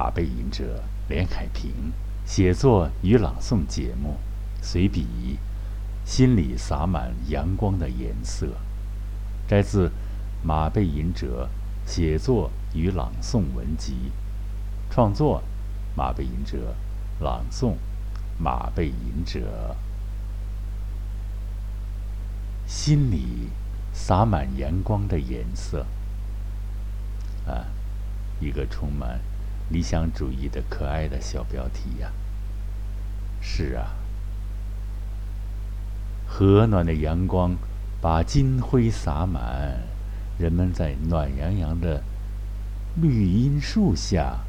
[0.00, 1.92] 马背吟者连海平
[2.24, 4.16] 写作与朗诵节目，
[4.62, 5.38] 随笔
[6.06, 8.46] 心里洒满阳光的颜色，
[9.46, 9.92] 摘自
[10.42, 11.50] 马背吟者
[11.84, 14.10] 写作与朗诵文集，
[14.88, 15.42] 创作
[15.94, 16.74] 马背吟者，
[17.18, 17.74] 朗诵
[18.38, 19.76] 马背吟者，
[22.66, 23.50] 心里
[23.92, 25.84] 洒满阳光的颜色。
[27.46, 27.66] 啊，
[28.40, 29.20] 一个充满
[29.70, 32.12] 理想主义的可爱的小标题呀！
[33.40, 33.94] 是啊，
[36.26, 37.56] 和暖的阳光
[38.00, 39.80] 把金辉洒满，
[40.38, 42.02] 人们在暖洋洋的
[43.00, 44.40] 绿荫树下、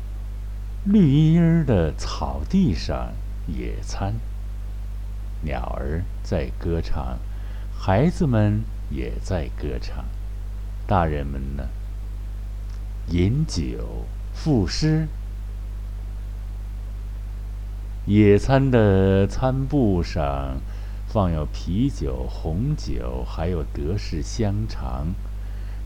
[0.85, 3.13] 绿茵茵的草地上
[3.47, 4.15] 野餐，
[5.43, 7.19] 鸟儿在歌唱，
[7.77, 10.03] 孩子们也在歌唱，
[10.87, 11.67] 大人们呢？
[13.09, 15.07] 饮酒赋诗，
[18.05, 20.57] 野餐的餐布上
[21.07, 25.13] 放有啤酒、红酒，还有德式香肠、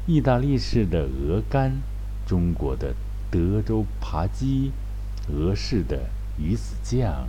[0.08, 1.82] 意大利式的鹅肝、
[2.26, 2.94] 中国的
[3.30, 4.72] 德州扒鸡、
[5.28, 7.28] 俄式的鱼子酱。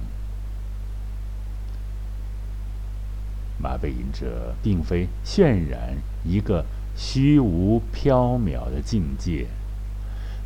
[3.58, 9.46] 马背吟者并非渲染一个虚无缥缈的境界。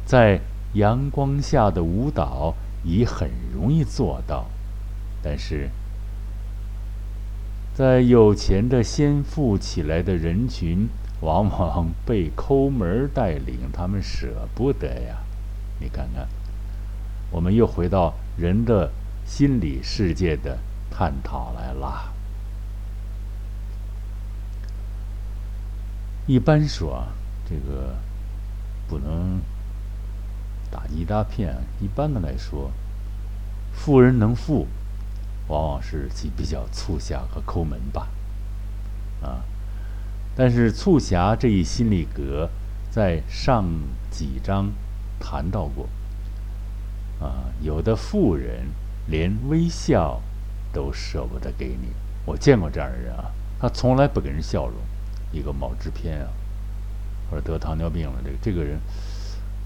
[0.06, 0.40] 在
[0.74, 2.54] 阳光下的舞蹈
[2.84, 4.46] 已很容易做到，
[5.22, 5.68] 但是，
[7.74, 10.88] 在有钱的先富起来的人群，
[11.20, 15.16] 往往被抠门带领，他们舍不得呀。
[15.80, 16.28] 你看看，
[17.30, 18.92] 我们又回到人的
[19.26, 20.58] 心理世界的
[20.90, 22.12] 探讨来了。
[26.26, 27.04] 一般说，
[27.48, 27.96] 这个
[28.86, 29.40] 不能。
[30.70, 32.70] 打击大片，一般的来说，
[33.72, 34.66] 富人能富，
[35.48, 38.08] 往往是其比较促狭和抠门吧，
[39.20, 39.42] 啊。
[40.36, 42.48] 但是促狭这一心理格，
[42.90, 43.66] 在上
[44.10, 44.70] 几章
[45.18, 45.88] 谈到过，
[47.20, 48.68] 啊，有的富人
[49.08, 50.22] 连微笑
[50.72, 51.88] 都舍不得给你。
[52.24, 54.76] 我见过这样的人啊，他从来不给人笑容。
[55.32, 56.28] 一个毛制片啊，
[57.30, 58.80] 或者得糖尿病了，这个这个人。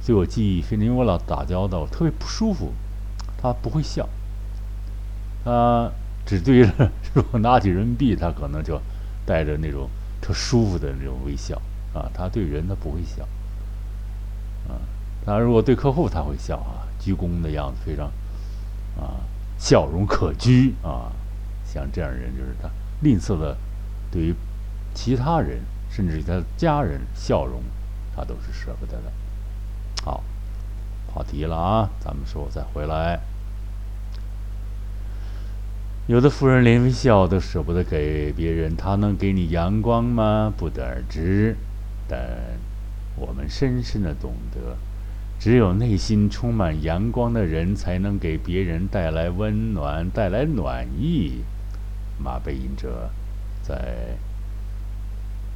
[0.06, 2.72] 对我记忆非常，因为我老打交道，特别不舒服。
[3.40, 4.08] 他不会笑，
[5.44, 5.90] 他
[6.24, 8.80] 只对着如果拿起人民币，他可能就
[9.26, 9.88] 带着那种
[10.20, 11.60] 特舒服的那种微笑
[11.92, 12.08] 啊。
[12.14, 13.22] 他对人他不会笑
[14.68, 14.80] 啊。
[15.26, 18.06] 他如果对客户他会笑啊，鞠躬的样子非常
[18.98, 19.20] 啊，
[19.58, 21.12] 笑容可掬啊。
[21.66, 22.70] 像这样的人就是他
[23.02, 23.56] 吝啬的，
[24.10, 24.34] 对于
[24.94, 25.60] 其他人
[25.90, 27.62] 甚至于他家人笑容，
[28.16, 29.12] 他都是舍不得的。
[31.14, 31.90] 好，跑题了啊！
[32.00, 33.20] 咱们说，再回来。
[36.08, 40.52] 有的富人连微笑都舍不得给别人，他能给你阳光吗？
[40.56, 41.56] 不得而知。
[42.08, 42.18] 但
[43.16, 44.76] 我们深深的懂得，
[45.38, 51.44] 只有内心充满阳光的人，才能给别人带来温暖，带来暖意。
[52.18, 53.10] 马背吟者
[53.62, 54.16] 在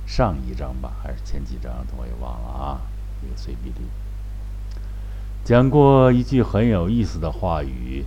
[0.06, 2.80] 上一章吧，还是前几章，我也忘了啊。
[3.26, 3.84] 一个随笔里。
[5.48, 8.04] 讲过一句很有意思的话语，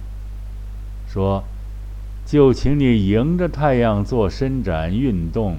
[1.12, 1.44] 说
[2.24, 5.58] ：“就请你迎着太阳做伸展运动，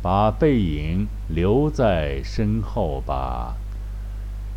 [0.00, 3.56] 把背影留在身后吧，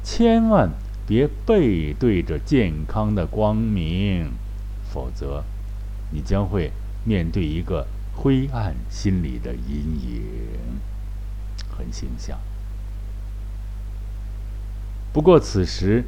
[0.04, 0.70] 千万
[1.08, 4.34] 别背对着健康的光明，
[4.94, 5.44] 否则
[6.12, 6.72] 你将会
[7.04, 9.74] 面对一个灰暗心里的阴
[10.12, 10.22] 影。”
[11.76, 12.38] 很形象。
[15.12, 16.04] 不过此时。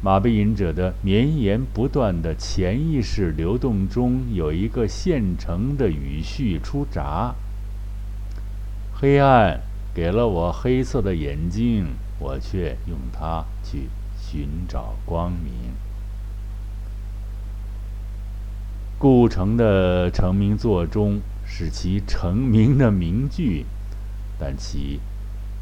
[0.00, 7.34] 马背吟者的绵延不断的潜意识流动中，有一个现成的语序出闸。
[8.94, 9.60] 黑暗
[9.92, 11.86] 给了我黑色的眼睛，
[12.20, 15.52] 我却用它去寻找光明。
[18.98, 23.66] 顾城的成名作中是其成名的名句，
[24.38, 25.00] 但其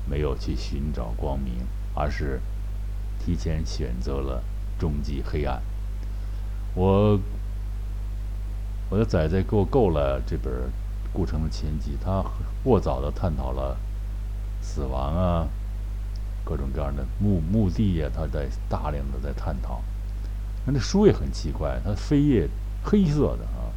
[0.09, 1.55] 没有去寻找光明，
[1.95, 2.41] 而是。
[3.27, 4.41] 提前选择了
[4.79, 5.61] 终极黑暗。
[6.77, 7.19] 我
[8.89, 10.53] 我的仔仔给我购了这本
[11.13, 12.25] 《故城的前集》，他
[12.63, 13.77] 过早的探讨了
[14.61, 15.49] 死亡啊，
[16.45, 19.83] 各种各样的墓墓地呀，他在大量的在探讨。
[20.65, 22.49] 那这书也很奇怪，它扉页
[22.85, 23.75] 黑色的啊。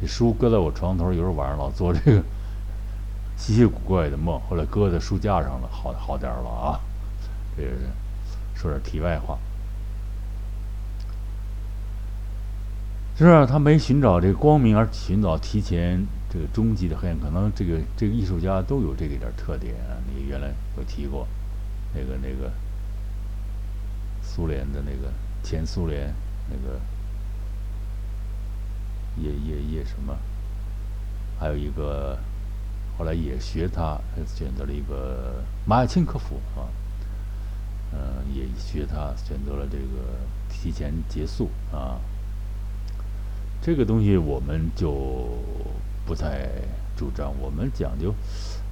[0.00, 2.22] 这书搁在我床头，有时候晚上老做这个
[3.36, 6.80] 稀奇古怪的梦，后来搁在书架上了，好好点了啊。
[7.54, 7.78] 这是。
[8.64, 9.38] 说点题外话，
[13.14, 17.20] 是啊，他没寻找这个光明，而寻找提前这个终极的黑暗。
[17.20, 20.00] 可能这个这个艺术家都有这个点特点啊。
[20.08, 21.28] 你原来我提过，
[21.92, 22.50] 那个那个
[24.22, 25.12] 苏联的那个
[25.42, 26.14] 前苏联
[26.48, 26.80] 那个
[29.18, 30.16] 叶叶叶什么，
[31.38, 32.18] 还有一个
[32.96, 36.64] 后来也学他，选择了一个马雅钦科夫啊，
[37.94, 40.18] 嗯，也学他选择了这个
[40.50, 42.00] 提前结束啊。
[43.62, 45.38] 这个东西我们就
[46.04, 46.48] 不太
[46.96, 48.12] 主张，我们讲究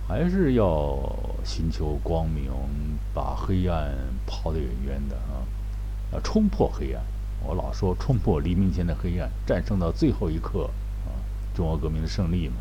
[0.07, 0.99] 还是要
[1.45, 2.51] 寻求光明，
[3.15, 3.95] 把黑暗
[4.27, 5.47] 抛得远远的啊，
[6.13, 7.03] 要冲破黑暗。
[7.45, 10.71] 我老说冲破黎明前的黑暗，战胜到最后一刻
[11.07, 11.17] 啊，
[11.55, 12.55] 中国革命的胜利嘛。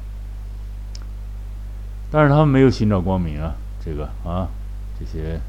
[2.09, 4.47] 但是他们没有寻找光明啊，这个啊，
[4.99, 5.39] 这些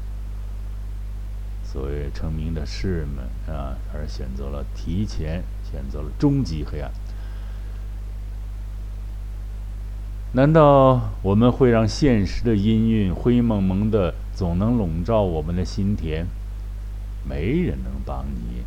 [1.73, 5.43] 所谓成名的诗人们啊，而选择了提前。
[5.71, 6.91] 选择了终极黑暗。
[10.33, 16.27] 难道我们会让现实的阴云灰蒙蒙的总能笼罩我们的心田？
[17.27, 18.61] 没人能帮你，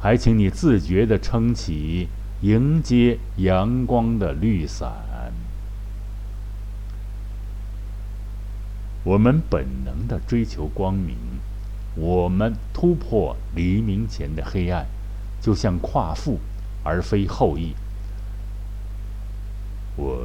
[0.00, 2.08] 还请你自觉的撑起
[2.40, 4.90] 迎接阳光的绿伞。
[9.04, 11.14] 我们本能的追求光明，
[11.94, 14.86] 我们突破黎明前的黑暗。
[15.42, 16.38] 就像夸父，
[16.84, 17.74] 而非后羿。
[19.96, 20.24] 我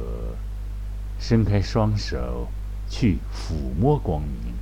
[1.18, 2.46] 伸开双手
[2.88, 4.54] 去抚摸光明，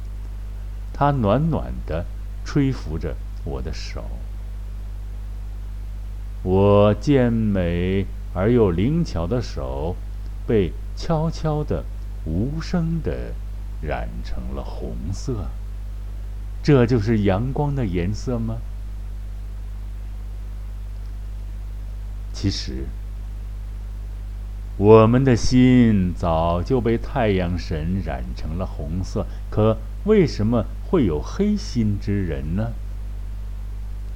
[0.94, 2.06] 它暖暖的
[2.42, 3.14] 吹拂着
[3.44, 4.02] 我的手。
[6.42, 9.94] 我健美而又灵巧的手，
[10.46, 11.84] 被悄悄的、
[12.24, 13.34] 无声的
[13.82, 15.50] 染成了红色。
[16.66, 18.56] 这就是阳光的颜色吗？
[22.32, 22.86] 其实，
[24.76, 29.24] 我们的心早就被太阳神染成了红色。
[29.48, 32.72] 可为什么会有黑心之人呢？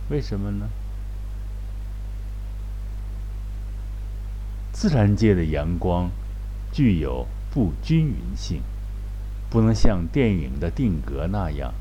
[0.09, 0.69] 为什么呢？
[4.73, 6.11] 自然界的阳光
[6.73, 8.61] 具有不均匀性，
[9.49, 11.73] 不能像电影的定格那样，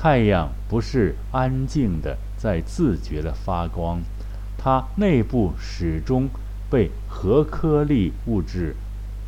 [0.00, 4.00] 太阳不是安静的在自觉的发光。
[4.56, 6.28] 它内部始终
[6.70, 8.76] 被核颗粒物质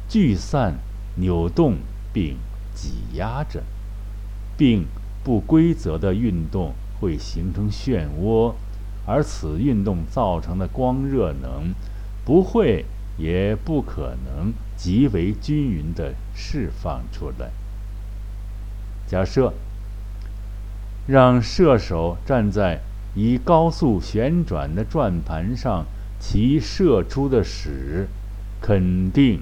[0.09, 0.79] 聚散、
[1.17, 1.79] 扭动
[2.13, 2.37] 并
[2.73, 3.65] 挤压着，
[4.57, 4.87] 并
[5.25, 8.55] 不规则的运动会形成漩涡，
[9.05, 11.75] 而此运动造成的光热能
[12.25, 12.85] 不会
[13.19, 17.51] 也不可能极为均匀地释放出来。
[19.09, 19.53] 假设
[21.11, 22.81] 让射手站在。
[23.17, 25.85] 以高速旋转的转盘上，
[26.21, 28.07] 其射出的矢
[28.61, 29.41] 肯定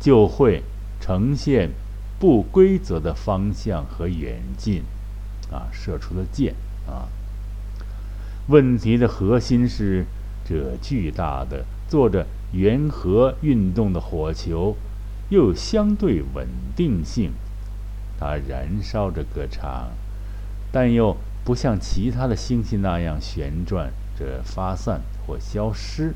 [0.00, 0.64] 就会
[1.00, 1.70] 呈现
[2.18, 4.82] 不规则的方向和远近，
[5.52, 6.52] 啊，射出的箭
[6.88, 7.06] 啊。
[8.48, 10.04] 问题的核心是，
[10.44, 14.76] 这巨大的做着圆核运动的火球，
[15.28, 17.30] 又有相对稳定性，
[18.18, 19.90] 它燃烧着歌唱，
[20.72, 21.16] 但又。
[21.42, 26.14] 不像其他的星系那样旋转着发散或消失。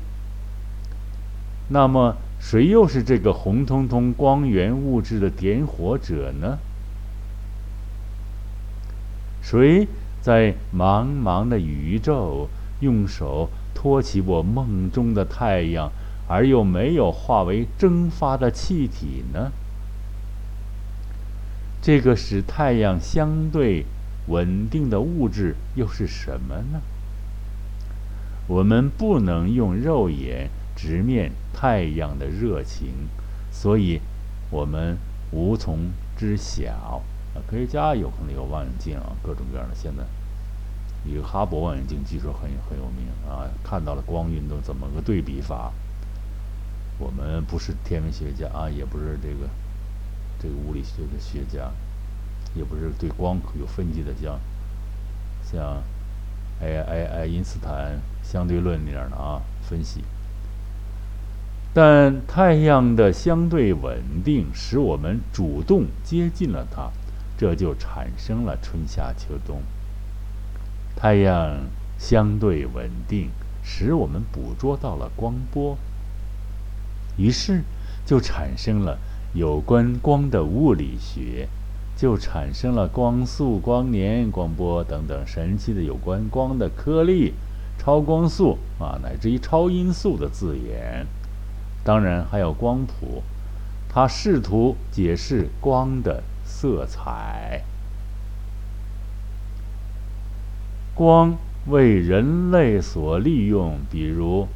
[1.69, 6.59] 那么，谁又是这个红彤彤光源物质的点火者呢？
[9.41, 9.87] 谁
[10.21, 12.47] 在茫茫的宇宙
[12.79, 15.91] 用手托起我梦中的太阳，
[16.27, 19.51] 而又没有化为蒸发的气体呢？
[21.81, 23.85] 这个使太阳相对。
[24.27, 26.81] 稳定的物质又是什么呢？
[28.47, 33.07] 我们不能用肉眼直面太阳的热情，
[33.51, 33.99] 所以
[34.51, 34.97] 我们
[35.31, 37.01] 无从知晓。
[37.33, 39.75] 啊，科学家有可能有望远镜啊，各种各样的。
[39.75, 40.03] 现在
[41.03, 45.73] 一个哈勃望远镜技术很很有名啊，看到了光运动怎么个对比法。
[46.97, 49.49] 我们不是天文学家啊，也不是这个
[50.39, 51.71] 这个物理学的学家。
[52.55, 54.39] 也不是对光有分析的，像
[55.43, 55.83] 像
[56.61, 60.03] 爱爱爱因斯坦相对论那样的啊分析。
[61.73, 66.89] 但太阳的相对稳定使我们主动接近了它，
[67.37, 69.61] 这就产生了春夏秋冬。
[70.95, 71.65] 太阳
[71.99, 73.29] 相对稳定
[73.61, 75.77] 使我们捕捉到了光波，
[77.17, 77.61] 于是
[78.05, 78.97] 就产生了
[79.33, 81.49] 有关光的物理学。
[81.95, 87.33] 就产生了光速、光年、光波等等神奇的有关光的颗粒，
[87.77, 91.07] 超光速啊，乃至于超音速的字眼。
[91.83, 93.23] 当然还有光谱，
[93.87, 97.63] 它试图解释光的色彩。
[100.93, 101.37] 光
[101.67, 104.47] 为人类所利用，比如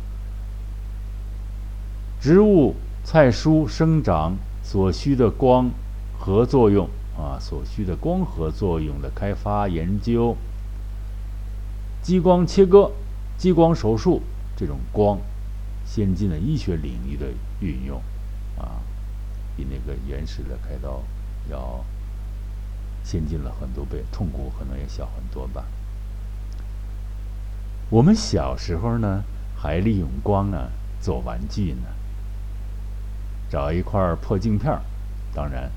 [2.19, 5.69] 植物、菜蔬生长所需的光
[6.17, 6.89] 合作用
[7.19, 10.37] 啊，所需的光合作用的开发研究，
[12.01, 12.91] 激光切割、
[13.37, 14.21] 激光手术
[14.55, 15.19] 这种光。
[15.85, 17.25] 先进的医学领域的
[17.61, 17.99] 运用，
[18.59, 18.77] 啊，
[19.57, 21.01] 比那个原始的开刀
[21.49, 21.83] 要
[23.03, 25.65] 先进了很多倍，痛苦可能也小很多吧。
[27.89, 29.23] 我们小时候呢，
[29.57, 30.69] 还利用光啊
[31.01, 31.87] 做玩具呢。
[33.49, 34.79] 找一块破镜片，
[35.33, 35.71] 当然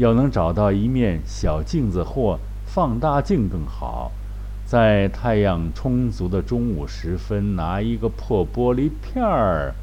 [0.00, 4.10] 要能找到一面小镜子或放大镜更好。
[4.64, 9.74] 在太阳充足的中午时分，拿一个破玻璃片儿，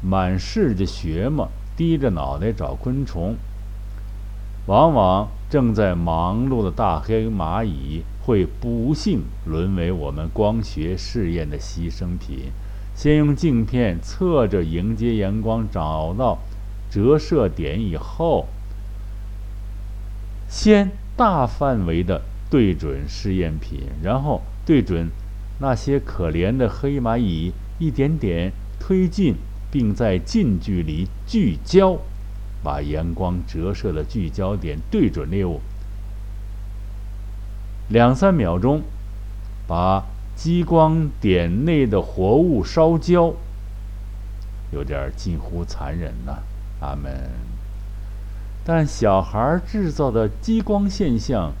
[0.00, 3.36] 满世界学嘛，低着脑袋找昆虫。
[4.64, 12.50] 往往正在忙碌的大黑蚂蚁会不幸沦为我们光学试验的牺牲品。
[12.94, 16.38] 先用镜片侧着迎接阳光，找到
[16.90, 18.46] 折射点以后，
[20.52, 22.20] 先大范围的。
[22.52, 25.08] 对准试验品，然后对准
[25.60, 29.36] 那些可怜的黑蚂蚁，一点点推进，
[29.70, 31.96] 并在近距离聚焦，
[32.62, 35.62] 把阳光折射的聚焦点对准猎物。
[37.88, 38.82] 两三秒钟，
[39.66, 40.04] 把
[40.36, 43.32] 激光点内的活物烧焦，
[44.72, 46.42] 有点近乎残忍呐。
[46.80, 47.41] 阿门。
[48.64, 51.52] 但小孩制造的激光现象。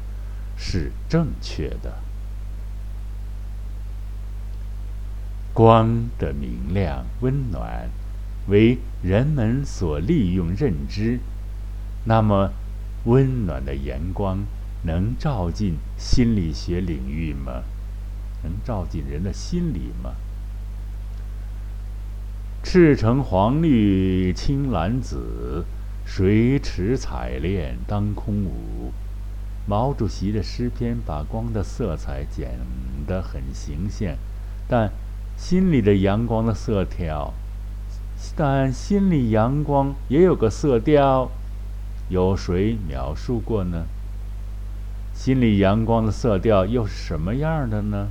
[0.54, 1.98] 是正确的。
[5.52, 7.90] 光的明亮、温暖，
[8.46, 11.18] 为人们所利用认知。
[12.04, 12.52] 那么，
[13.06, 14.44] 温暖的阳光
[14.84, 17.64] 能照进心理学领域吗？
[18.44, 20.14] 能照进人的心里吗？
[22.62, 25.64] 赤橙黄绿青蓝紫，
[26.14, 28.92] 水池彩练当空舞。
[29.66, 32.50] 毛主席的诗篇把光的色彩剪
[33.06, 34.14] 得很形象，
[34.68, 34.90] 但
[35.38, 37.32] 心里的阳光的色调，
[38.36, 41.30] 但心里阳光也有个色调，
[42.10, 43.86] 有谁描述过呢？
[45.14, 48.08] 心里阳光的色调又是什么样的呢？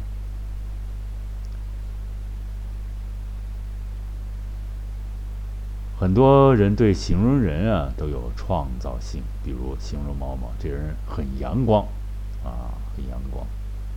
[6.02, 11.86] 很多人对形容人啊都有创造性，比如形容毛毛这人很阳光，
[12.44, 13.46] 啊，很阳光，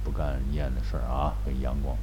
[0.05, 1.97] 不干厌的事儿啊，很阳光。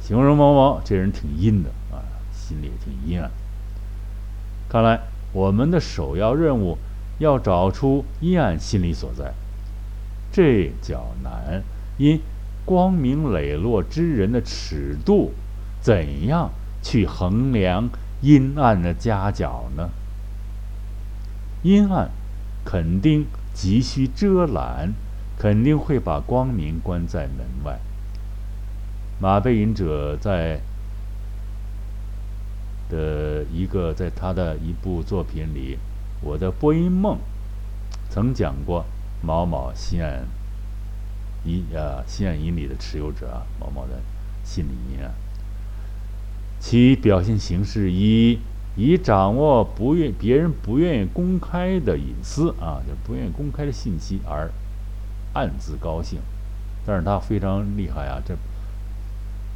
[0.00, 1.98] 形容毛毛这人挺阴的啊，
[2.32, 3.28] 心里也挺阴暗。
[4.68, 5.00] 看来
[5.32, 6.78] 我们的首要任务
[7.18, 9.34] 要找出阴暗心理所在，
[10.30, 11.64] 这较难，
[11.98, 12.20] 因
[12.64, 15.32] 光明磊落之人的尺度
[15.80, 16.52] 怎样
[16.84, 17.90] 去衡量？
[18.22, 19.90] 阴暗的夹角呢？
[21.62, 22.10] 阴暗
[22.64, 24.92] 肯定急需遮拦，
[25.38, 27.78] 肯定会把光明关在门外。
[29.20, 30.60] 马背影者在
[32.88, 35.76] 的一个在他的一部作品里，
[36.20, 37.16] 《我的播音梦》
[38.10, 38.84] 曾讲过
[39.20, 40.26] 毛毛心暗
[41.44, 44.00] 阴啊心暗阴里的持有者啊，毛毛的
[44.44, 45.12] 心理阴暗。
[46.64, 48.38] 其表现形式一，
[48.76, 54.48] 以掌握不愿别人不愿意公开的隐私啊，就不愿意公开的信息而
[55.32, 56.20] 暗自高兴。
[56.86, 58.32] 但是他非常厉害啊，这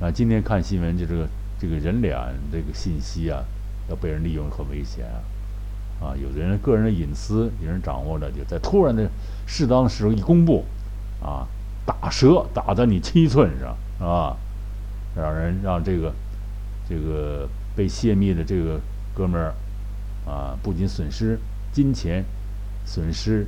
[0.05, 1.29] 啊，今天看新闻就这个
[1.61, 2.19] 这个人脸
[2.51, 3.45] 这个信息啊，
[3.89, 5.23] 要被人利用很危险啊。
[6.09, 9.09] 啊，有的人个人的隐私有人掌握了，就在突然的
[9.47, 10.65] 适当的时候一公布，
[11.23, 11.47] 啊，
[11.87, 14.37] 打折打在你七寸上啊，
[15.15, 16.13] 让人让这个。
[16.89, 18.81] 这个被泄密的这个
[19.15, 19.55] 哥们儿，
[20.31, 21.39] 啊，不仅损失
[21.73, 22.25] 金钱，
[22.85, 23.47] 损失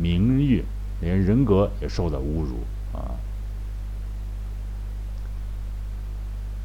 [0.00, 0.64] 名誉，
[1.00, 2.60] 连人格也受到侮辱，
[2.92, 3.18] 啊，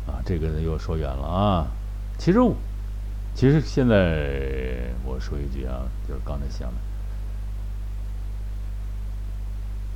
[0.06, 1.68] 啊，这个呢又说远了啊。
[2.20, 2.40] 其实，
[3.34, 6.76] 其实现在我说一句啊，就是刚才想的，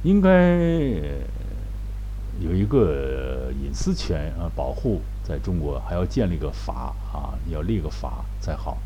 [0.01, 0.57] 应该
[2.39, 5.01] 有一个隐私权啊保护。
[5.27, 8.77] 在中国还要建立个法啊，要立个法才好。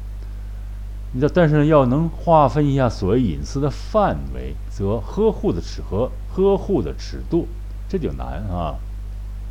[1.11, 7.47] 你这但是，要能划分一下所谓隐私的范围，则呵护的尺和呵护的尺度，
[7.89, 8.75] 这就难啊，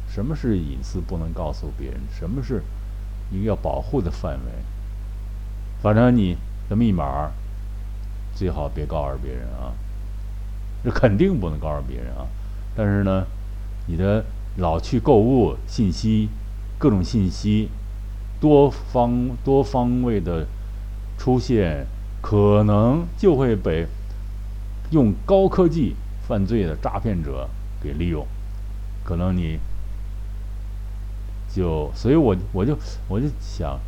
[0.09, 2.63] 什么是隐私不能告诉别人，什么是
[3.33, 4.53] 一个要保护的范围。
[5.83, 6.37] 反正你
[6.69, 7.31] 的密码
[8.35, 9.75] 最好别告诉别人啊，
[10.85, 12.25] 这肯定不能告诉别人啊。
[12.77, 13.27] 但是呢，
[13.87, 14.25] 你的
[14.59, 16.29] 老去购物信息，
[16.79, 17.69] 各种信息，
[18.41, 20.47] 多方多方位的
[21.19, 21.87] 出现，
[22.21, 23.87] 可能就会被
[24.91, 27.49] 用高科技犯罪的诈骗者
[27.83, 28.25] 给利用。
[29.05, 29.59] 可能你
[31.53, 32.77] 就，所以我我就
[33.09, 33.81] 我就想，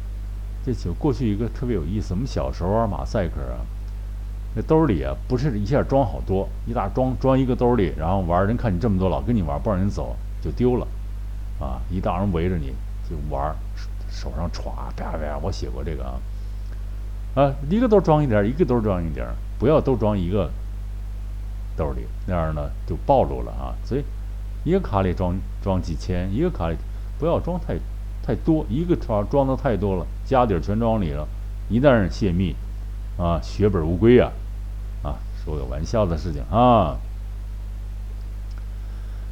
[0.64, 2.14] 这就过去一个特别有意思。
[2.14, 3.60] 我们小时候玩马赛克啊，
[4.56, 10.86] 那兜里啊不是一下装好多，一大装装一个兜里，然后玩，人看你这么多，老跟你玩，不让人走，就丢了，
[11.60, 12.74] 啊，一大人围着你
[13.08, 13.54] 就玩，
[14.08, 16.18] 手上歘啪啪，我写过这个啊，
[17.36, 19.26] 啊，一个兜装一点，一个兜装一点，
[19.58, 20.50] 不要都装一个
[21.76, 24.04] 兜里，那样呢就暴露了啊，所以。
[24.62, 26.76] 一个卡里装装几千，一个卡里
[27.18, 27.78] 不要装太
[28.22, 31.26] 太多，一个装装的太多了，家底全装里了，
[31.70, 32.54] 一旦泄密，
[33.16, 34.30] 啊，血本无归呀，
[35.02, 36.98] 啊，说个玩笑的事情啊。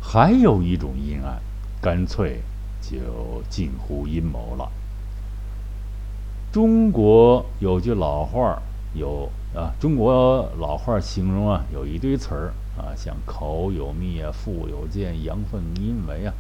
[0.01, 1.39] 还有一种阴暗，
[1.81, 2.41] 干脆
[2.81, 4.71] 就近乎阴谋了。
[6.53, 8.63] 中国有句老话儿，
[8.95, 12.53] 有啊，中国老话儿形容啊，有一堆词儿。
[12.79, 16.33] 啊，像口有蜜啊，腹有剑，阳奉阴违啊，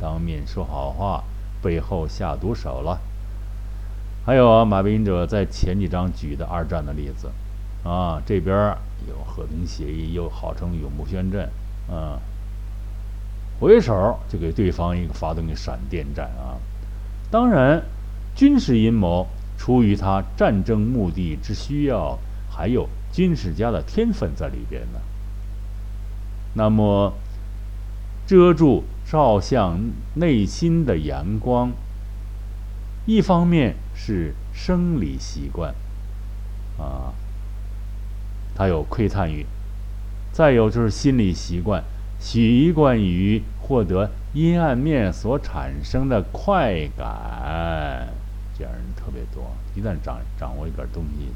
[0.00, 1.22] 当面说好话，
[1.60, 2.98] 背后下毒手了。
[4.24, 7.30] 还有啊，马斌者在前几章举的二战的例子，
[7.86, 8.74] 啊，这边
[9.06, 11.50] 有和平协议，又号称永不宣战，
[11.90, 12.18] 啊，
[13.60, 16.58] 回手就给对方一个发动一个闪电战啊。
[17.30, 17.82] 当然，
[18.34, 22.18] 军事阴谋出于他战争目的之需要，
[22.50, 25.00] 还有军事家的天分在里边呢。
[26.54, 27.14] 那么，
[28.26, 29.78] 遮住照向
[30.14, 31.72] 内心的阳光，
[33.06, 35.74] 一方面是生理习惯，
[36.78, 37.12] 啊，
[38.54, 39.44] 它有窥探欲；
[40.32, 41.82] 再有就是心理习惯，
[42.24, 48.08] 习惯于获得阴暗面所产生的快感。
[48.56, 51.28] 这样人特别多，一旦掌掌握一点东西，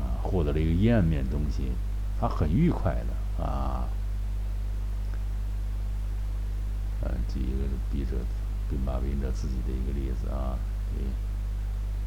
[0.00, 1.72] 啊，获得了一个阴暗面东西，
[2.18, 3.86] 他很愉快的啊。
[7.02, 8.16] 呃，举一个笔者，
[8.70, 10.56] 兵马俑者自己的一个例子啊，
[10.94, 11.04] 对，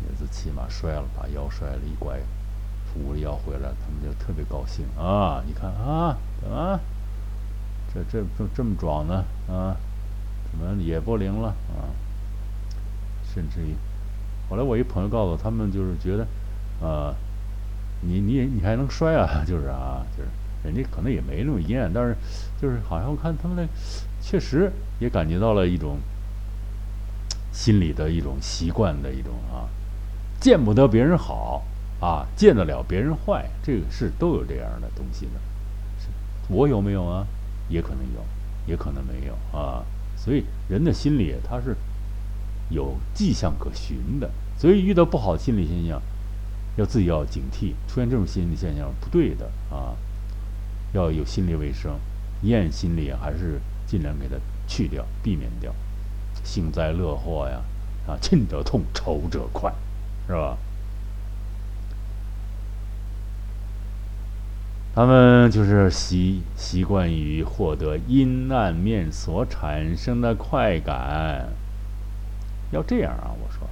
[0.09, 2.19] 也是骑马摔了，把腰摔了一拐，
[2.87, 5.43] 扶着腰回来，他们就特别高兴啊！
[5.45, 6.17] 你看啊，
[6.49, 6.79] 啊，
[7.93, 9.75] 这这这这么壮呢啊，
[10.49, 11.91] 怎么也不灵了啊？
[13.33, 13.75] 甚至于，
[14.49, 16.27] 后来我一朋友告诉我，他们就是觉得，
[16.85, 17.13] 啊，
[18.01, 19.43] 你你你还能摔啊？
[19.47, 20.29] 就是啊，就是
[20.63, 22.15] 人家可能也没那么阴暗，但是
[22.61, 23.67] 就是好像我看他们那。
[24.25, 25.97] 确实也感觉到了一种
[27.51, 29.67] 心理的一种习惯的一种啊，
[30.39, 31.65] 见不得别人好
[31.99, 35.31] 啊，见得了别人坏，这个是都有这样的东西的。
[36.47, 37.27] 我有没有啊？
[37.69, 38.23] 也可能有，
[38.65, 39.83] 也可能没有啊。
[40.15, 41.75] 所以人的心理它是
[42.69, 46.01] 有迹象可循的，所以遇到不好的心理现象，
[46.77, 49.95] 要自己要警惕，出现这种心理现象不对的啊，
[50.93, 51.99] 要有心理卫生，
[52.43, 53.59] 验心理还是。
[53.85, 55.71] 尽量给它去掉，避免掉，
[56.43, 57.61] 幸灾乐祸呀，
[58.07, 59.71] 啊，亲者痛，仇者快，
[60.25, 60.57] 是吧？
[64.95, 71.49] 他们就是习习惯于获得阴暗面所产生的快感。
[72.71, 73.67] 要这样啊，我说，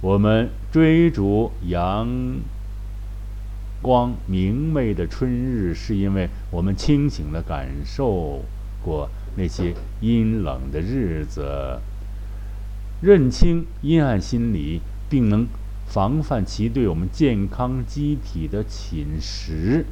[0.00, 2.06] 我们追逐阳
[3.80, 8.42] 光明媚的春日，是因为我们清醒的感受
[8.84, 9.08] 过。
[9.38, 11.78] 那些阴冷的日子，
[13.02, 15.46] 认清阴暗心理，并能
[15.86, 19.84] 防范其对我们健康机体的侵蚀，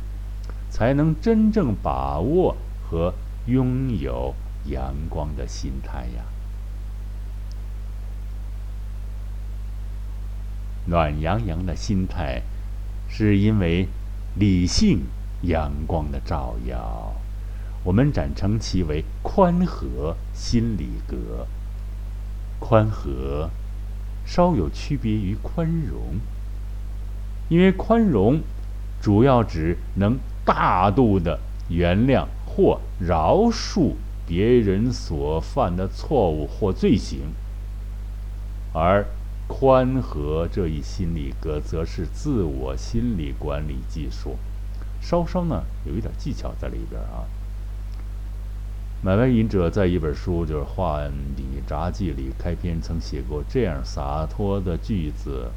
[0.74, 3.14] 才能真正把握和
[3.46, 4.34] 拥有
[4.64, 6.24] 阳光的心态呀。
[10.86, 12.42] 暖洋洋的心态，
[13.08, 13.86] 是因为
[14.34, 15.04] 理性
[15.42, 17.14] 阳光的照耀。
[17.84, 21.46] 我们展称其为宽和心理格。
[22.58, 23.48] 宽和
[24.26, 26.18] 稍有区别于宽容，
[27.48, 28.40] 因为宽容
[29.00, 33.92] 主要指能大度的原谅或饶恕
[34.26, 37.20] 别人所犯的错误或罪行，
[38.72, 39.06] 而
[39.46, 44.36] 宽和这一心理格则是自我心理管理技术，
[45.00, 47.24] 稍稍呢有一点技巧在里边啊。
[49.02, 51.02] 买卖隐者在一本书就是《画
[51.36, 55.50] 笔札记》里开篇曾写过这样洒脱的句子：“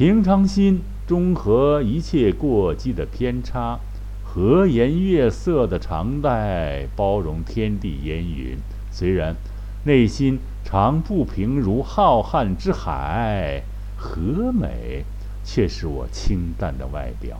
[0.00, 3.78] 平常心，中和一切过激的偏差，
[4.24, 8.56] 和颜悦色的常态，包容天地烟云。
[8.90, 9.36] 虽然
[9.84, 13.62] 内心常不平如浩瀚之海，
[13.94, 15.04] 和美
[15.44, 17.38] 却是我清淡的外表。”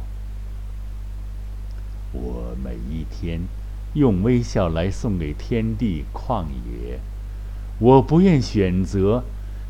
[2.13, 3.41] 我每一天
[3.95, 7.01] 用微笑来送给天地旷野，
[7.79, 9.25] 我不愿选择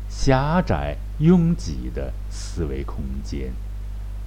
[0.09, 3.53] 狭窄拥挤的思维空间，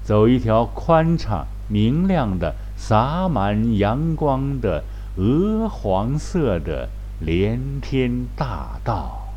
[0.02, 4.84] 走一条宽敞明亮的、洒满阳光的
[5.16, 6.88] 鹅黄色的
[7.20, 9.28] 连天大道。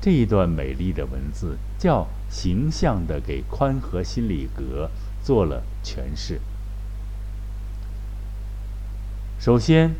[0.00, 4.90] 这一段美丽的文字，较形象的给宽和心理阁。
[5.20, 6.40] 做了诠释。
[9.38, 9.94] 首先，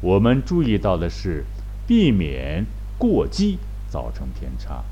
[0.00, 1.44] 我们注意到的是，
[1.86, 2.66] 避免
[2.98, 3.58] 过激
[3.94, 4.82] 造成偏差。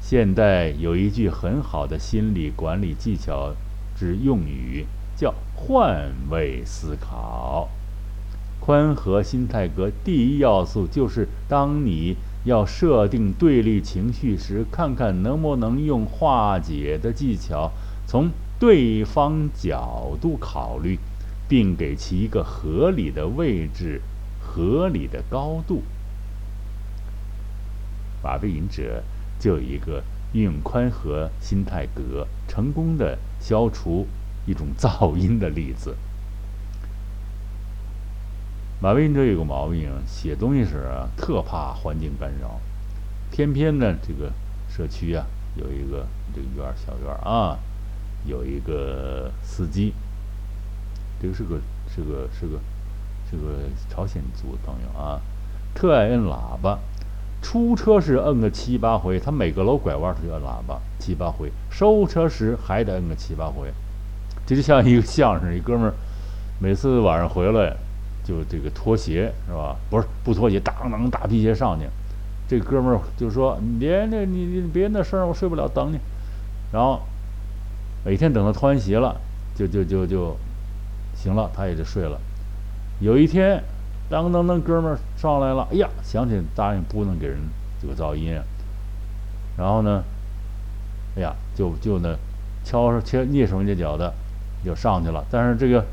[0.00, 3.54] 现代有一句很好的心理管理技巧
[3.96, 7.68] 之用语，叫换位思考。
[8.58, 17.70] 宽和心态格第一要素就是，当你要设定对立情绪时，看看能不能用化解的技巧。
[18.08, 20.98] 从对方角度考虑，
[21.48, 24.02] 并给其一个合理的位置、
[24.40, 25.84] 合理的高度。
[28.22, 29.02] 瓦贝隐者
[29.38, 30.02] 就有一个
[30.32, 34.06] 运用宽和心态格，成功的消除
[34.46, 35.96] 一种噪音的例子。
[38.80, 42.60] 马贝隐者有个毛病，写东西时啊，特怕环境干扰。
[43.30, 44.32] 偏偏呢，这个
[44.68, 47.58] 社区啊，有一个这个院小院啊。
[48.26, 49.94] 有一个司机，
[51.22, 52.60] 这个是个是个是个
[53.30, 55.18] 是个朝鲜族朋友啊，
[55.74, 56.78] 特爱摁喇叭，
[57.42, 63.72] 出车时摁个七八回，他每个楼拐弯他就摁喇叭七八回，收车时还得摁个七八回，
[64.46, 65.94] 这就像一个相声，一哥们儿
[66.58, 67.76] 每次晚上回来
[68.24, 69.76] 就这个脱鞋是吧？
[69.88, 71.86] 不是不脱鞋，当当大皮鞋上去，
[72.48, 75.98] 这哥们儿就说你别那你你别那声，我睡不了，等你，
[76.72, 77.00] 然后。
[78.02, 79.14] 每天等他脱完鞋了，
[79.54, 80.34] 就就就就
[81.14, 82.18] 行了，他也就睡了。
[82.98, 83.62] 有一天，
[84.10, 87.38] 当当当，哥们儿上来了，哎呀，想起答应不能给人
[87.80, 88.34] 这个噪音，
[89.56, 90.02] 然后呢，
[91.16, 92.14] 哎呀，就就那
[92.64, 94.12] 敲切蹑手蹑脚的
[94.64, 95.24] 就上去了。
[95.30, 95.84] 但是这个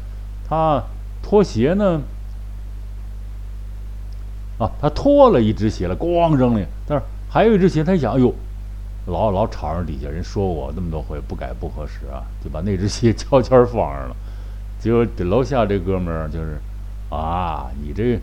[0.50, 0.84] 他
[1.22, 2.02] 脱鞋呢，
[4.58, 6.68] 啊，他脱了一只鞋了，咣扔了。
[6.88, 8.34] 但是还有一只鞋，他一想，哎呦。
[9.10, 14.16] 老老吵着底下人说我那么多回不改不合适啊，就把那只鞋悄悄放上了。
[14.82, 16.60] 结果楼下这哥们儿就是，
[17.10, 18.20] 啊，你这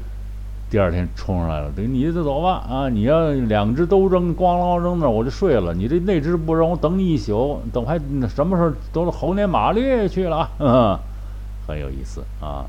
[0.70, 2.88] 第二天冲上来了，等你这走吧啊！
[2.88, 5.73] 你要两只都扔，咣啷扔那我就睡了。
[5.73, 10.99] 你这那只不扔，我等你一宿，等还什么时候都是猴年马月去了啊，
[11.66, 12.66] 很有意思啊。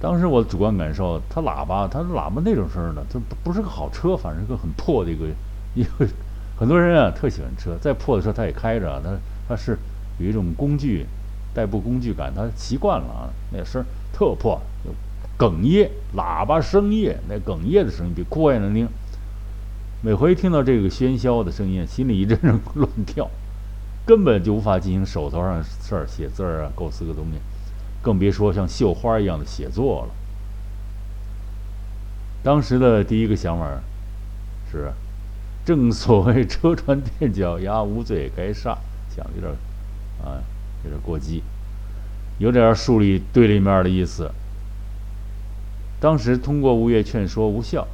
[0.00, 5.26] 当时我主观感受，它喇叭，它喇叭那种声儿呢，它不不是个好车，反正是个很破的一个
[5.74, 6.06] 一个。
[6.56, 9.10] 很多人啊特喜欢车，再破的车他也开着，他
[9.48, 9.76] 他是
[10.18, 11.06] 有一种工具
[11.54, 13.30] 代步工具感，他习惯了啊。
[13.52, 14.60] 那声特破，
[15.38, 18.88] 哽咽，喇叭声咽，那哽咽的声音比哭还难听。
[20.02, 23.28] 每回听到这个喧嚣的声音，心里一阵阵乱跳，
[24.06, 27.38] 根本就无法进行手头上事儿，写字儿啊，构思个东西。
[28.02, 30.14] 更别说像绣花一样的写作了。
[32.42, 33.68] 当时的第一个想法
[34.72, 34.90] 是，
[35.66, 38.78] 正所谓车船垫脚牙，无罪该杀，
[39.14, 39.52] 想有点
[40.24, 40.40] 啊，
[40.84, 41.42] 有点过激，
[42.38, 44.30] 有点树立对立面的意思。
[46.00, 47.86] 当时通过物业劝说无效，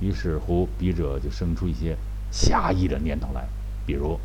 [0.00, 1.96] 于是乎笔者就生出一些
[2.30, 3.46] 侠义的念头来，
[3.86, 4.18] 比如，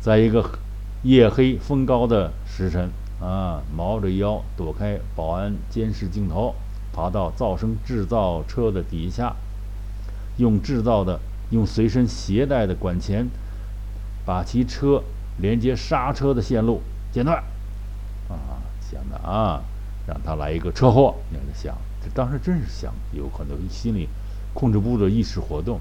[0.00, 0.58] 在一个
[1.02, 2.90] 夜黑风高的时辰。
[3.18, 6.54] 啊，猫着腰躲开保安监视镜头，
[6.92, 9.34] 爬到噪声制造车的底下，
[10.36, 13.26] 用制造的、用随身携带的管钳，
[14.26, 15.02] 把其车
[15.38, 16.82] 连接刹车的线路
[17.16, 17.38] 剪断。
[18.28, 19.62] 啊，想的啊，
[20.06, 21.14] 让他来一个车祸。
[21.30, 21.74] 你在想，
[22.04, 24.06] 这当时真是想，有可能心里
[24.52, 25.80] 控制不住意识活动，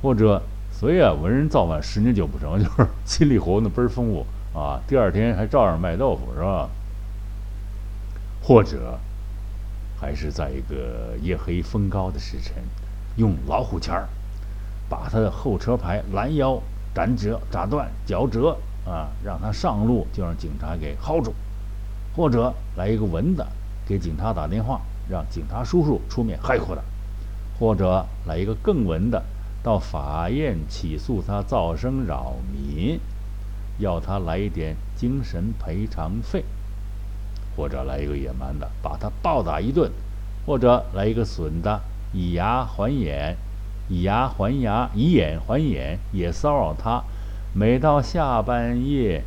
[0.00, 0.40] 或者，
[0.72, 4.24] 所以啊，文人造反十年九不成， 就是心里活动倍儿丰富。
[4.58, 6.70] 啊，第二天还照样卖豆腐是吧？
[8.42, 8.98] 或者，
[10.00, 12.54] 还是在一个夜黑风高的时辰，
[13.16, 14.08] 用老虎钳儿
[14.88, 16.58] 把他的后车牌拦腰、
[16.94, 21.34] 斩折、斩断、绞折，啊，让他上路就让警察给薅住，
[22.14, 23.46] 或者来一个文的，
[23.86, 26.80] 给警察打电话，让警察叔叔出面害苦他，
[27.58, 29.22] 或者来一个更文的，
[29.62, 33.00] 到法院起诉他噪声扰民，
[33.78, 36.44] 要他来一点精神赔偿费，
[37.56, 39.90] 或者来一个野蛮的，把他暴打一顿，
[40.46, 41.80] 或者来一个损的，
[42.12, 43.36] 以牙还眼。
[43.88, 47.04] 以牙还牙，以眼还眼，也骚扰他。
[47.58, 49.24] 每到下半夜，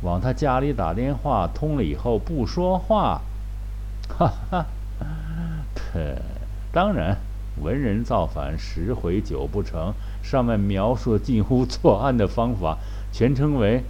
[0.00, 3.20] 往他家里打电话，通了以后不说话，
[4.08, 4.66] 哈哈。
[6.72, 7.18] 当然，
[7.62, 9.92] 文人造反，十回九不成。
[10.22, 12.78] 上面描述近乎作案的方法，
[13.12, 13.82] 全称为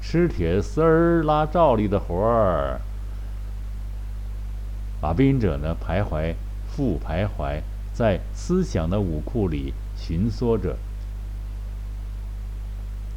[0.00, 2.80] 吃铁丝儿、拉罩里的活儿。
[5.02, 6.34] 马兵者呢，徘徊，
[6.66, 7.60] 复徘徊。
[7.92, 10.78] 在思想的武库里寻梭着。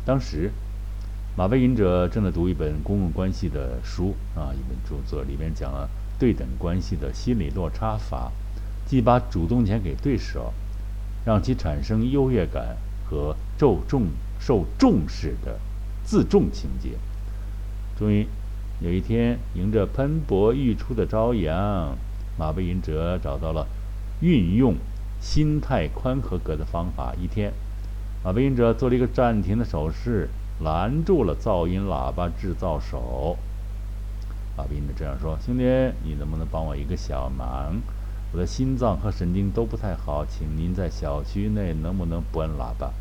[0.05, 0.51] 当时，
[1.35, 5.89] 马背吟者正在读一本公共关系的书啊，一本著作，里面讲了
[6.19, 8.31] 对等关系的心理落差法，
[8.85, 10.53] 即把主动权给对手，
[11.25, 12.77] 让其产生优越感
[13.09, 14.07] 和受重
[14.39, 15.59] 受重视的
[16.03, 16.91] 自重情节。
[17.97, 18.27] 终于，
[18.79, 21.97] 有一天，迎着喷薄欲出的朝阳，
[22.37, 23.67] 马背吟者找到了。
[24.21, 24.75] 运用
[25.19, 27.13] 心态宽和格的方法。
[27.21, 27.51] 一天，
[28.25, 30.27] 马背吟者做了一个暂停的手势，
[30.59, 33.37] 拦住了噪音喇叭制造手。
[34.57, 35.63] 马背吟者这样说：“兄弟，
[36.03, 37.79] 你能不能帮我一个小忙？
[38.33, 42.91] 我的心脏和神经都不太好，请您在小区内能不能不按喇叭？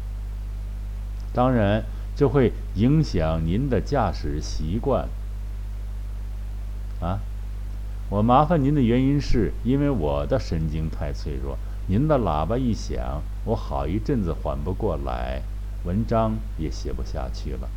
[1.32, 1.84] 当然，
[2.14, 5.08] 这会影响您的驾驶习惯。
[7.00, 7.20] 啊？”
[8.10, 11.56] 我麻烦您的原因是因为我的神经太脆弱，
[11.86, 15.42] 您的喇叭一响，我好一阵子缓不过来，
[15.84, 17.68] 文章也写不下去了。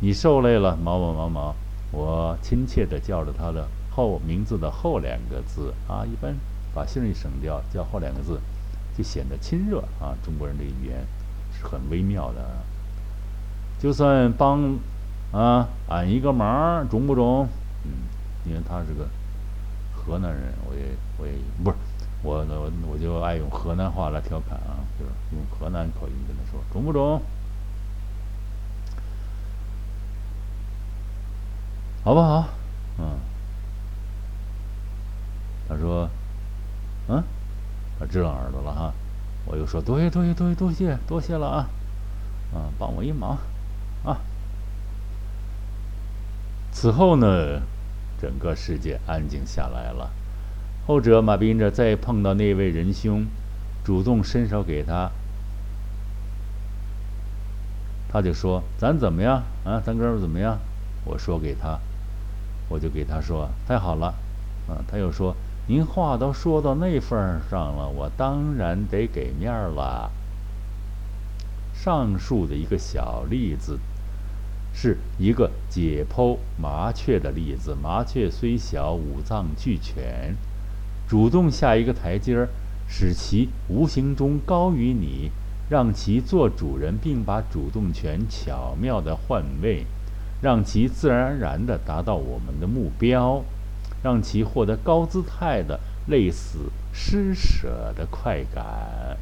[0.00, 1.54] 你受累了，毛毛毛毛。
[1.90, 6.36] 我亲切地叫着他的后名字的后两个字啊，一般
[6.74, 8.40] 把姓一省掉，叫后两个字，
[8.96, 10.14] 就显得亲热啊。
[10.24, 11.06] 中国人的语言
[11.52, 12.44] 是很微妙的。
[13.78, 14.78] 就算帮
[15.32, 17.48] 啊俺一个忙，中不中？
[17.84, 17.90] 嗯，
[18.44, 19.08] 因为他是个。
[19.92, 20.82] 河南人，我也
[21.18, 21.32] 我也
[21.64, 21.76] 不是
[22.22, 27.22] 我我我就爱用河南话来调侃啊，就是用河南口音跟他说，中不中？
[32.02, 32.48] 好不好？
[32.98, 33.18] 嗯。
[35.68, 36.08] 他说，
[37.08, 37.22] 嗯，
[37.98, 38.92] 他支棱耳朵了哈。
[39.44, 41.68] 我又说多谢多谢多谢多谢多谢了啊，
[42.54, 43.38] 嗯，帮我一忙
[44.04, 44.18] 啊。
[46.72, 47.62] 此后呢？
[48.18, 50.10] 整个世界安静下来了。
[50.86, 53.26] 后者马斌着再碰到那位仁兄，
[53.84, 55.10] 主动伸手给他，
[58.08, 59.82] 他就说：“咱怎么样啊？
[59.84, 60.58] 咱哥们怎么样？”
[61.04, 61.80] 我说给他，
[62.68, 64.14] 我就给他说：“太好了。”
[64.70, 65.34] 啊，他又说
[65.66, 70.10] ：“您话都说到那份上了，我当然得给面了。”
[71.74, 73.80] 上述的一个小例子。
[74.78, 77.74] 是一个解剖麻雀的例子。
[77.82, 80.36] 麻雀虽小，五脏俱全，
[81.08, 82.48] 主动下一个台阶儿，
[82.88, 85.30] 使其无形中高于你，
[85.68, 89.86] 让其做主人，并把主动权巧妙地换位，
[90.42, 93.42] 让其自然而然地达到我们的目标，
[94.02, 99.16] 让其获得高姿态的类似施舍的快感。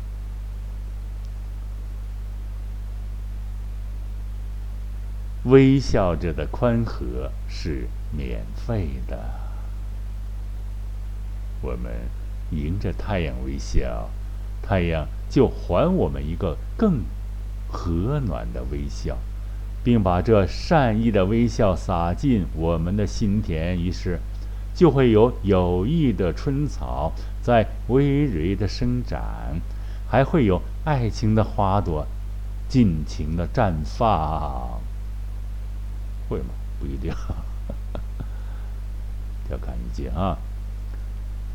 [5.45, 9.44] 微笑着的宽和是免费的。
[11.65, 11.91] 我们
[12.51, 14.11] 迎着太阳微笑，
[14.63, 17.01] 太阳就还我们一个更
[17.69, 19.17] 和暖的微笑，
[19.83, 23.81] 并把这善意的微笑洒进我们的心田。
[23.81, 24.21] 于是，
[24.75, 29.59] 就会有有益的春草在葳蕤的生长，
[30.07, 32.07] 还会有爱情的花朵
[32.69, 34.81] 尽情的绽放。
[36.29, 36.49] 会吗？
[36.79, 37.11] 不一定，
[39.51, 40.37] 要看一句啊。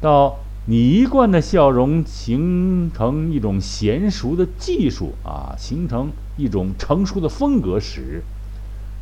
[0.02, 8.24] 到你一贯的笑容形成一种娴熟的技术啊，形成一种成熟的风格时，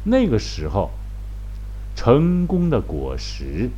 [0.05, 0.91] 那个时候，
[1.95, 3.69] 成功的果实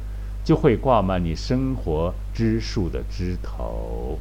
[0.43, 4.19] 就会挂满你生活之树的枝头。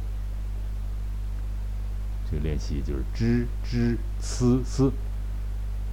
[2.29, 4.91] 这个练习就是枝枝丝丝。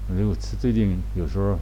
[0.09, 1.59] 我最近有时候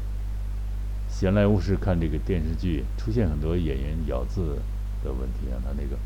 [1.09, 4.59] 闲来无事看这个电视剧，出现很多演员咬字
[5.05, 5.61] 的问题啊。
[5.63, 5.97] 他那个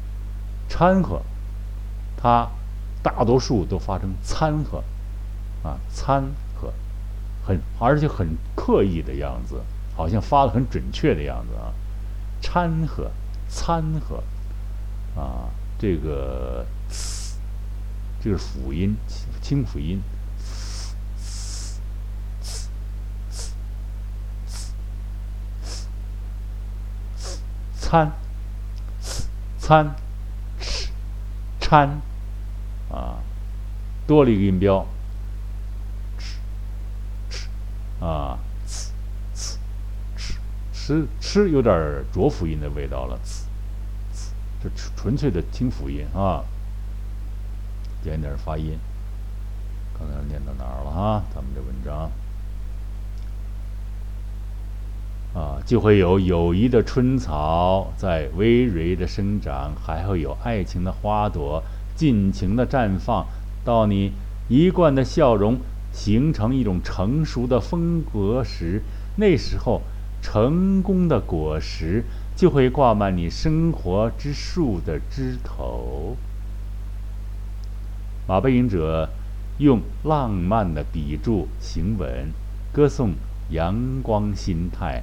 [0.68, 1.22] “掺和”，
[2.16, 2.50] 他
[3.02, 4.84] 大多数都发成“掺和”，
[5.62, 6.22] 啊，“掺
[6.54, 6.72] 和”，
[7.46, 9.62] 很而且很刻意的样子，
[9.96, 11.72] 好像发的很准确的样子啊。
[12.40, 13.10] 掺和，
[13.48, 14.22] 掺和，
[15.16, 16.66] 啊，这个
[18.20, 18.96] 这个辅音，
[19.40, 20.02] 清辅音。
[27.78, 28.10] 参，
[29.62, 29.94] 参，
[31.60, 31.88] 掺，
[32.90, 33.22] 啊，
[34.08, 34.84] 多了一个音标，
[36.18, 36.36] 吃，
[37.30, 37.46] 吃
[38.04, 38.90] 啊，吃，
[40.16, 40.34] 吃，
[40.72, 43.16] 吃，吃，有点浊辅音的味道了，
[44.60, 46.42] 这纯粹的清辅音啊，
[48.02, 48.76] 点点发音。
[49.96, 51.22] 刚才念到哪儿了哈？
[51.32, 52.10] 咱们这文章。
[55.34, 61.62] 啊，就会有友谊的春草在葳蕤的生长，还会有爱情的花朵
[61.96, 63.26] 尽情的绽放。
[63.64, 64.12] 到你
[64.48, 65.56] 一贯的笑容
[65.90, 68.82] 形成一种成熟的风格时，
[69.16, 69.80] 那时候
[70.20, 72.04] 成功的果实
[72.36, 76.16] 就会挂满你生活之树的枝头。
[78.28, 79.08] 马背影者
[79.58, 82.30] 用浪漫的笔触行文，
[82.72, 83.14] 歌颂
[83.50, 85.02] 阳光心态。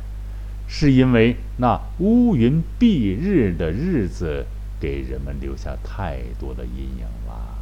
[0.72, 4.46] 是因为那乌云蔽日的日子
[4.80, 7.58] 给人们留下太多的阴影了。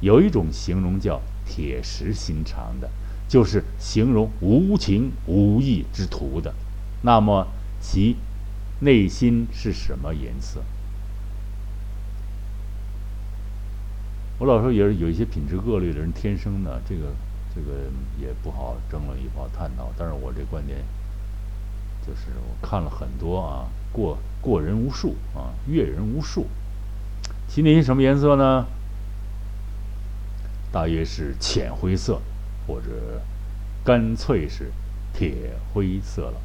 [0.00, 2.90] 有一种形容叫“铁石心肠”的，
[3.28, 6.54] 就是形容无情无义之徒的。
[7.02, 7.46] 那么
[7.78, 8.16] 其
[8.80, 10.64] 内心是什么颜色？
[14.38, 17.14] 我老说，也是有一些品质恶劣的人天生的这个。
[17.54, 19.92] 这个也不好争论，也不好探讨。
[19.98, 20.78] 但是我这观点，
[22.06, 26.46] 就是我看了很多啊，过过人无数啊，阅人无数。
[27.48, 28.66] 其内心什么颜色呢？
[30.72, 32.20] 大约是浅灰色，
[32.66, 33.20] 或者
[33.84, 34.72] 干脆是
[35.12, 36.40] 铁灰色了。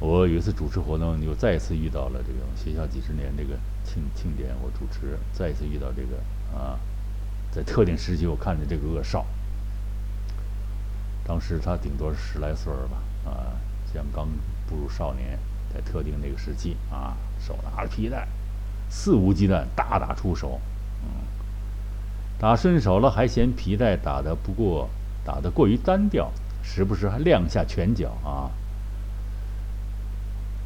[0.00, 3.56] 我有一次主持活动，又再一次遇到了这个学校几十年这个
[3.92, 6.16] 庆庆典，我主持，再一次遇到这个。
[6.56, 6.78] 啊，
[7.50, 9.26] 在特定时期，我看见这个恶少，
[11.24, 13.56] 当时他顶多十来岁儿吧，啊，
[13.92, 14.28] 像刚
[14.68, 15.38] 步入少年，
[15.72, 18.28] 在特定那个时期，啊，手拿着皮带，
[18.90, 20.60] 肆无忌惮，大打出手，
[21.02, 21.08] 嗯，
[22.38, 24.88] 打顺手了还嫌皮带打得不过，
[25.24, 26.30] 打得过于单调，
[26.62, 28.50] 时不时还亮下拳脚啊。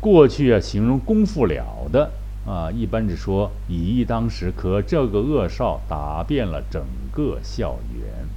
[0.01, 2.11] 过去啊，形容功夫了的。
[2.47, 6.81] 啊，一般只说以一当十，可这个恶少打遍了整
[7.11, 8.29] 个校园。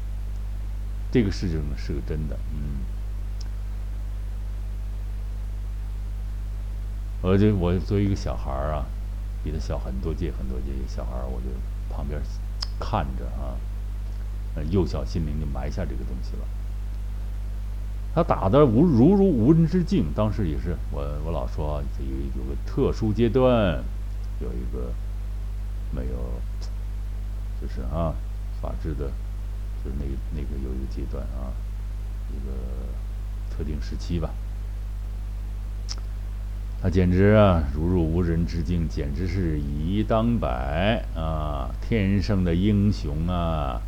[1.11, 2.79] 这个事情是个真的，嗯。
[7.21, 8.85] 我就我作为一个小孩儿啊，
[9.43, 11.47] 比他小很多届很多届，一个小孩儿，我就
[11.93, 12.19] 旁边
[12.79, 13.53] 看着啊，
[14.71, 16.47] 幼小心灵就埋下这个东西了。
[18.15, 23.83] 他打的无如如无人之境，当时也是我我老说有有个特殊阶段。
[24.41, 24.91] 有一个
[25.91, 26.41] 没有，
[27.61, 28.13] 就是啊，
[28.61, 29.11] 法治的，
[29.83, 31.51] 就是那那个有一个阶段啊，
[32.31, 32.53] 一个
[33.49, 34.29] 特定时期吧。
[36.81, 43.81] 他简直啊，如入无人之境，简直是以一当百啊，天生的英雄啊！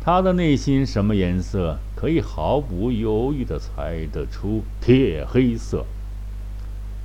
[0.00, 1.78] 他的内心什么颜色？
[1.94, 5.86] 可以毫不犹豫的猜得出，铁黑色。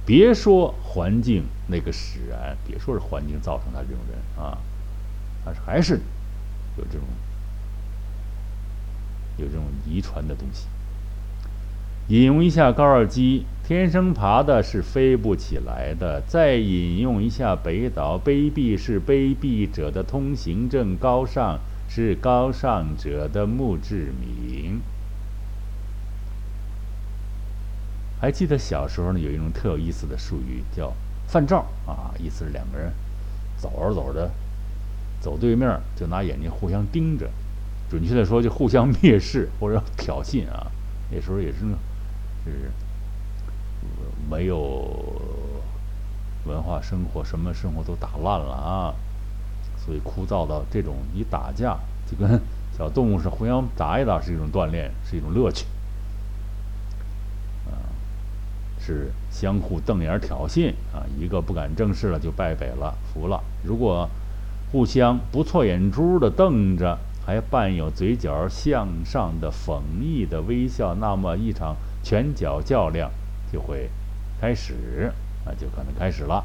[0.10, 4.58] 别说环境那个使然，别说是环境造成他这种人啊，
[5.45, 6.00] 但是还是
[6.80, 7.02] 有这种
[9.38, 10.65] 有这种遗传的东西。
[12.08, 24.82] 引用一下高尔基：“天生爬的是飞不起来的。”再引用一下北岛：“卑鄙是卑鄙者的通行证，高尚是高尚者的墓志铭。”
[28.21, 30.91] 还记得小时候呢，有一种特有意思的术语叫
[31.27, 32.91] “犯照”啊，意思是两个人
[33.58, 34.29] 走着走着，
[35.21, 37.29] 走对面就拿眼睛互相盯着，
[37.89, 40.67] 准确的说就互相蔑视或者挑衅啊。
[41.12, 41.60] 那时候也是，
[42.46, 42.71] 就是
[44.29, 44.60] 没有
[46.46, 48.94] 文化生活，什么生活都打烂了啊，
[49.77, 52.39] 所以枯燥到这种一打架就跟
[52.77, 55.65] 小动物是互相打一打是一种锻炼，是一种乐趣。
[58.90, 63.40] 是相互瞪眼挑衅啊，一个不敢正视了就败北了，服了。
[63.63, 64.10] 如果
[64.71, 73.12] 互相不错眼珠的瞪着，还伴有嘴角向上的讽意的微笑，那么一场拳脚较量
[73.54, 73.92] 就会
[74.42, 75.13] 开始，
[75.46, 76.44] 啊，就可能开始了。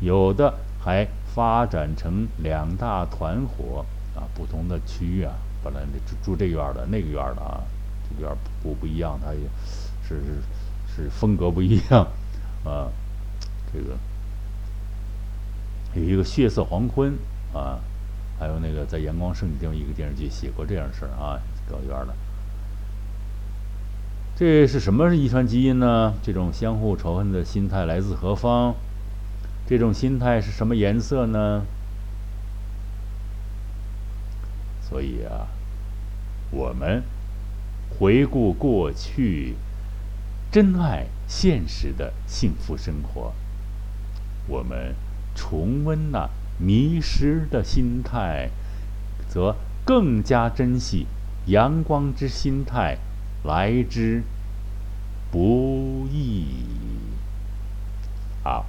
[0.00, 3.84] 有的还发展成两大团伙
[4.14, 5.34] 啊，不同的区域啊，
[5.64, 7.60] 本来住住这院的那个院的啊，
[8.08, 9.40] 这个院不不一样，它也
[10.06, 10.40] 是是
[10.98, 12.06] 是风格不一样
[12.64, 12.90] 啊，
[13.72, 13.96] 这个
[15.94, 17.14] 有一个血色黄昏
[17.54, 17.78] 啊，
[18.38, 21.40] 还有那个在阳光盛地一个电视剧写过这样的事儿啊，
[21.70, 22.14] 搞院的。
[24.36, 26.14] 这是什么遗传基因呢？
[26.22, 28.74] 这种相互仇恨的心态来自何方？
[29.66, 31.64] 这种心态是什么颜色呢？
[34.80, 35.48] 所以啊，
[36.50, 37.02] 我们
[37.98, 39.54] 回顾过去，
[40.50, 43.32] 珍爱现实的幸福生活；
[44.46, 44.94] 我们
[45.34, 46.28] 重温那
[46.58, 48.50] 迷失的心态，
[49.28, 51.06] 则更加珍惜
[51.46, 52.98] 阳光之心态。
[53.44, 54.24] 来之
[55.30, 56.44] 不易。
[58.42, 58.66] 好，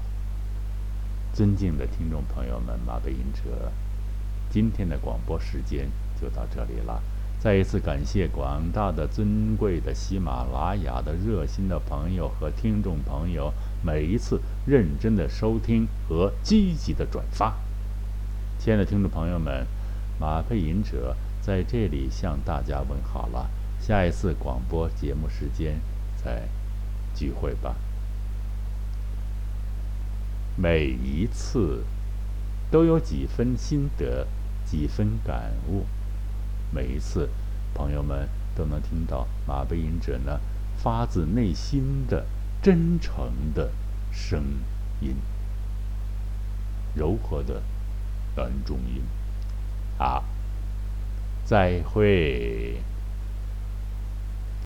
[1.34, 3.72] 尊敬的听众朋友们，马背吟者，
[4.52, 5.90] 今天的广播时间
[6.22, 7.02] 就到这里了。
[7.40, 17.56] 再一次感谢广大的尊贵的喜马拉雅的热心的朋友和听众朋友，每一次认真的收听和积极的转发。
[18.60, 19.66] 亲爱的听众朋友们，
[20.20, 23.50] 马背吟者在这里向大家问好了。
[23.80, 25.80] 下一次广播节目时间
[26.22, 26.50] 再
[27.16, 27.78] 聚会吧。
[30.58, 31.86] 每一次
[32.70, 34.28] 都有几分心得，
[34.66, 35.86] 几分感悟。
[36.72, 37.30] 每一次，
[37.74, 40.40] 朋友们都能听到马背吟者呢
[40.78, 42.26] 发自内心的
[42.62, 43.72] 真诚的
[44.12, 44.44] 声
[45.02, 45.16] 音，
[46.96, 47.62] 柔和的
[48.36, 49.04] 男中音。
[49.98, 50.24] 啊，
[51.44, 52.82] 再会。